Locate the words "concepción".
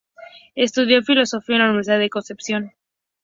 2.09-2.71